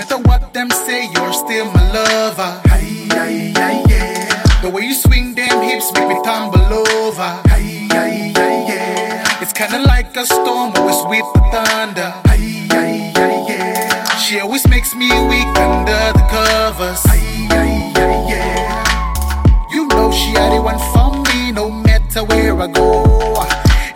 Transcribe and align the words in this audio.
matter 0.00 0.18
what 0.28 0.54
them 0.54 0.70
say, 0.70 1.10
you're 1.12 1.32
still 1.32 1.66
my 1.72 1.92
lover. 1.92 2.52
Aye, 2.66 3.08
aye, 3.10 3.52
aye, 3.56 3.84
yeah. 3.88 4.62
The 4.62 4.70
way 4.70 4.82
you 4.82 4.94
swing 4.94 5.34
them 5.34 5.62
hips 5.62 5.92
make 5.92 6.08
me 6.08 6.16
tumble 6.24 6.60
over. 6.72 7.30
Aye, 7.52 7.88
aye, 7.92 8.32
aye, 8.34 8.64
yeah. 8.68 9.42
It's 9.42 9.52
kinda 9.52 9.78
like 9.80 10.16
a 10.16 10.24
storm, 10.24 10.72
always 10.76 11.02
with 11.12 11.26
the 11.34 11.42
thunder. 11.52 12.14
Aye, 12.32 12.68
aye, 12.70 13.12
aye, 13.16 13.44
yeah. 13.48 14.16
She 14.16 14.40
always 14.40 14.66
makes 14.68 14.94
me 14.94 15.08
weak 15.28 15.52
under 15.58 16.02
the 16.18 16.24
covers. 16.32 17.02
Aye, 17.06 17.48
aye, 17.50 17.92
aye, 17.96 18.24
yeah. 18.32 19.68
You 19.70 19.86
know 19.88 20.10
she 20.12 20.30
had 20.32 20.50
the 20.54 20.62
one 20.62 20.80
for 20.92 21.10
me, 21.28 21.52
no 21.52 21.70
matter 21.70 22.24
where 22.24 22.58
I 22.58 22.68
go. 22.68 23.04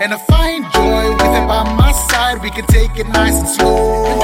And 0.01 0.13
I 0.13 0.19
find 0.19 0.65
joy 0.75 1.13
with 1.13 1.33
her 1.37 1.47
by 1.47 1.63
my 1.83 1.93
side. 2.11 2.43
We 2.43 2.51
can 2.51 2.67
take 2.67 2.99
it 2.99 3.09
nice 3.09 3.37
and 3.41 3.49
slow. 3.49 4.21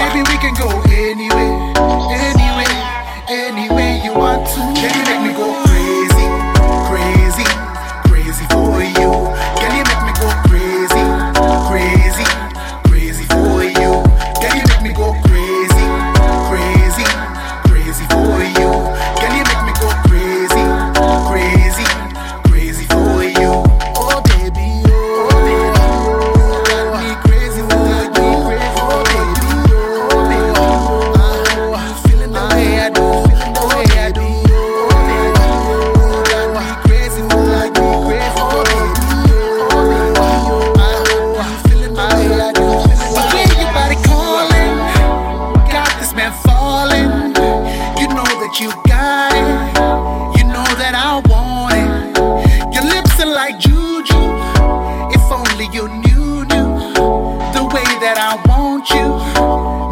You. 58.94 59.06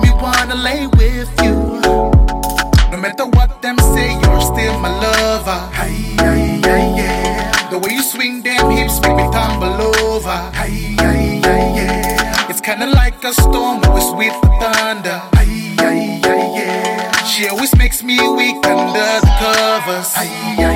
Me 0.03 0.11
wanna 0.21 0.55
lay 0.55 0.98
The 7.79 7.87
way 7.87 7.95
you 7.95 8.03
swing 8.03 8.43
them 8.43 8.71
hips 8.71 9.01
make 9.03 9.15
me 9.15 9.23
tumble 9.31 9.71
over. 10.03 10.29
Aye, 10.29 10.97
aye, 10.99 11.41
aye, 11.45 11.73
yeah. 11.77 12.51
It's 12.51 12.61
kinda 12.61 12.87
like 12.87 13.23
a 13.23 13.33
storm, 13.33 13.85
always 13.85 14.11
with 14.19 14.35
the 14.43 14.49
thunder. 14.59 15.23
Aye, 15.35 15.77
aye, 15.79 16.21
aye, 16.25 16.55
yeah. 16.59 17.23
She 17.23 17.47
always 17.49 17.73
makes 17.77 18.03
me 18.03 18.19
weak 18.31 18.67
under 18.67 19.21
the 19.23 19.33
covers. 19.39 20.11
Aye, 20.17 20.27
aye, 20.59 20.68